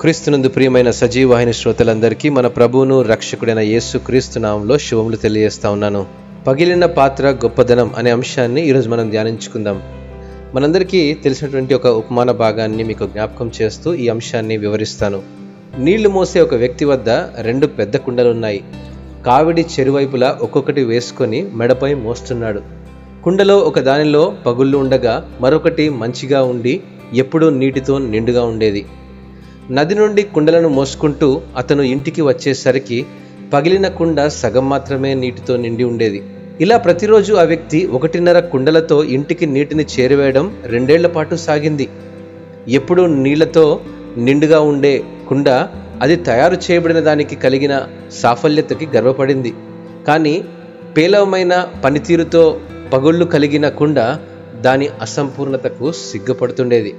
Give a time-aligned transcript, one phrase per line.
[0.00, 6.06] క్రీస్తునందు ప్రియమైన సజీవాహిని శ్రోతలందరికీ మన ప్రభువును రక్షకుడైన యేసు క్రీస్తు నామంలో శుభములు తెలియజేస్తా ఉన్నాను.
[6.46, 9.82] పగిలిన పాత్ర గొప్పదనం అనే అంశాన్ని ఈరోజు మనం ధ్యానించుకుందాం.
[10.54, 15.22] మనందరికీ తెలిసినటువంటి ఒక ఉపమాన భాగాన్ని మీకు జ్ఞాపకం చేస్తూ ఈ అంశాన్ని వివరిస్తాను.
[15.78, 18.64] నీళ్ళు మోసే ఒక వ్యక్తి వద్ద రెండు పెద్ద కుండలున్నాయి.
[19.26, 22.60] కావిడి చెరువైపులా ఒక్కొక్కటి వేసుకొని మెడపై మోస్తున్నాడు.
[23.24, 26.80] కుండలో ఒక దానిలో పగుళ్ళు ఉండగా మరొకటి మంచిగా ఉండి
[27.14, 28.86] ఎప్పుడూ నీటితో నిండుగా ఉండేది.
[29.70, 33.06] నది నుండి కుండలను మోసుకుంటూ అతను ఇంటికి వచ్చేసరికి
[33.52, 36.22] పగిలిన కుండ సగం మాత్రమే నీటితో నిండి ఉండేది.
[36.60, 41.88] ఇలా ప్రతిరోజు ఆ వ్యక్తి ఒకటిన్నర కుండలతో ఇంటికి నీటిని చేరివేయడం రెండేళ్ళ పాటు సాగింది.
[42.68, 43.80] ఎప్పుడూ నీళ్ళతో
[44.16, 45.48] నిండుగా ఉండే కుండ
[46.02, 49.52] అది తయారు చేయబడిన దానికి కలిగిన సాఫల్యతకి గర్వపడింది.
[50.06, 50.44] కానీ
[50.96, 52.60] పేలవమైన పనితీరుతో
[52.92, 54.16] పగుళ్ళు కలిగిన కుండ
[54.60, 56.94] దాని అసంపూర్ణతకు సిగ్గుపడుతుండేది.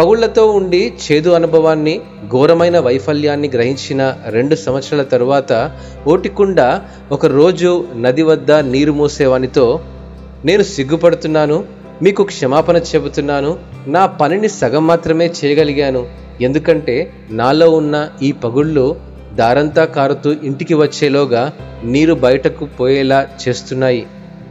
[0.00, 1.92] పగుళ్ళతో ఉండి చేదు అనుభవాన్ని
[2.28, 5.52] ఘోరమైన వైఫల్యాన్ని గ్రహించిన రెండు సంవత్సరాల తరువాత
[6.06, 6.60] ఓటికుండ
[7.12, 9.80] ఒకరోజు నది వద్ద నీరు మోసేవానితో
[10.44, 11.64] నేను సిగ్గుపడుతున్నాను
[12.02, 13.50] మీకు క్షమాపణ చెబుతున్నాను
[13.86, 16.02] నా పనిని సగం మాత్రమే చేయగలిగాను.
[16.40, 16.96] ఎందుకంటే
[17.30, 18.86] నాలో ఉన్న ఈ పగుళ్ళు
[19.34, 21.42] దారంతా కారుతూ ఇంటికి వచ్చేలోగా
[21.84, 24.02] నీరు బయటకు పోయేలా చేస్తున్నాయి.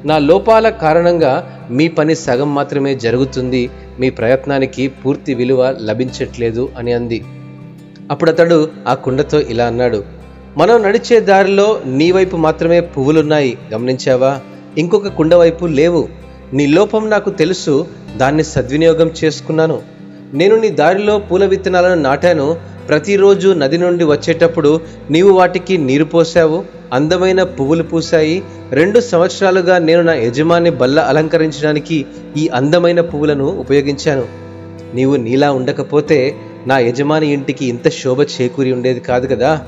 [0.05, 3.69] నా లోపాల కారణంగా మీ పని సగం మాత్రమే జరుగుతుంది
[4.00, 7.23] మీ ప్రయత్నానికి పూర్తి విలువ లభించట్లేదు అని అంది.
[8.11, 10.03] అప్పుడు అతడు ఆ కుండతో ఇలా అన్నాడు
[10.58, 14.39] మనం నడిచే దారిలో నీ వైపు మాత్రమే పువ్వులున్నాయి గమనించావా?
[14.77, 16.08] ఇంకొక కుండ వైపు లేవు.
[16.53, 19.81] నీ లోపం నాకు తెలుసు దాన్ని సద్వినియోగం చేసుకున్నాను.
[20.33, 22.55] నేను నీ దారిలో పూల విత్తనాలను నాటాను.
[22.88, 26.78] ప్రతిరోజు నది నుండి వచ్చేటప్పుడు నీవు వాటికి నీరు పోసావు.
[26.93, 32.05] అందమైన పువ్వులు పూసాయి రెండు సంవత్సరాలుగా నేను నా యజమాని బల్ల అలంకరించడానికి
[32.37, 34.25] ఈ అందమైన పువ్వులను ఉపయోగించాను.
[34.95, 36.35] నీవు నీలా ఉండకపోతే
[36.67, 39.61] నా యజమాని ఇంటికి ఇంత శోభ చేకూరి ఉండేది కాదు కదా.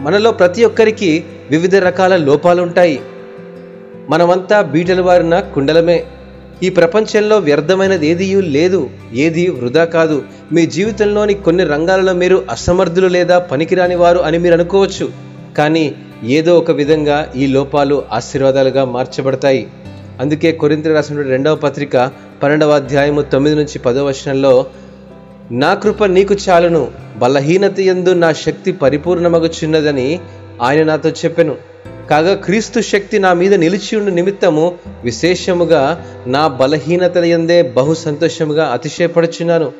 [0.00, 3.00] మనలో ప్రతి ఒక్కరికి వివిధ రకాల లోపాలుంటాయి.
[4.08, 6.04] మనమంతా బీటల వారిన కుండలమే.
[6.62, 10.22] ఈ ప్రపంచంలో వ్యర్థమైనది ఏదీ లేదు ఏది వృధా కాదు.
[10.52, 15.08] మీ జీవితంలోని కొన్ని రంగాలలో మీరు అసమర్థులు లేదా పనికిరాని వారు అని మీరు అనుకోవచ్చు.
[15.58, 15.94] కానీ
[16.24, 19.66] ఏదో ఒక విధంగా ఈ లోపాలు ఆశీర్వాదాలుగా మార్చబడతాయి.
[20.20, 22.10] అందుకే కొరింత రాసిన రెండవ పత్రిక
[22.42, 24.66] పన్నెండవ అధ్యాయము తొమ్మిది నుంచి పదో వచనంలో
[25.50, 26.88] నా కృప నీకు చాలును
[27.18, 30.20] బలహీనత యందు నా శక్తి పరిపూర్ణమగుచున్నదని
[30.62, 31.56] ఆయన నాతో చెప్పెను.
[32.10, 39.72] కాగా క్రీస్తు శక్తి నా మీద నిలిచి ఉన్న నిమిత్తము విశేషముగా నా బలహీనత ఎందే బహు సంతోషముగా అతిశయపడుచున్నాను.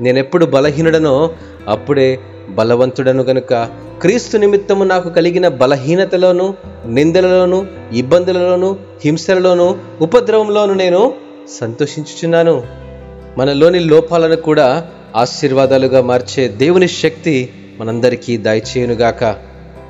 [0.00, 1.30] నేనెప్పుడు బలహీనుడనో
[1.68, 2.18] అప్పుడే
[2.50, 6.54] బలవంతుడను గనుక క్రీస్తు నిమిత్తము నాకు కలిగిన బలహీనతలోను
[6.86, 11.14] నిందలలోను ఇబ్బందులలోను హింసలలోను ఉపద్రవంలోను నేను
[11.60, 12.62] సంతోషించుచున్నాను.
[13.38, 17.50] మనలోని లోపాలను కూడా ఆశీర్వాదాలుగా మార్చే దేవుని శక్తి
[17.80, 19.36] మనందరికీ దయచేయునుగాక.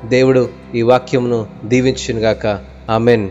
[0.05, 2.59] దేవుడు ఈ వాక్యమును దీవించునుగాక.
[2.89, 3.29] ఆమెన్.